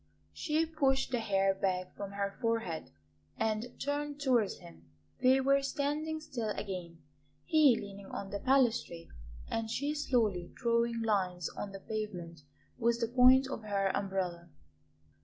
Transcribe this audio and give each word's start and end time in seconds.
She 0.33 0.65
pushed 0.65 1.11
the 1.11 1.19
hair 1.19 1.53
back 1.53 1.95
from 1.95 2.13
her 2.13 2.35
forehead 2.41 2.89
and 3.37 3.79
turned 3.79 4.19
towards 4.19 4.57
him. 4.57 4.89
They 5.21 5.39
were 5.41 5.61
standing 5.61 6.19
still 6.21 6.49
again, 6.57 7.03
he 7.45 7.77
leaning 7.79 8.07
on 8.07 8.31
the 8.31 8.39
balustrade 8.39 9.09
and 9.47 9.69
she 9.69 9.93
slowly 9.93 10.49
drawing 10.55 11.03
lines 11.03 11.49
on 11.49 11.71
the 11.71 11.79
pavement 11.81 12.41
with 12.79 12.99
the 12.99 13.09
point 13.09 13.45
of 13.47 13.61
her 13.61 13.95
umbrella. 13.95 14.49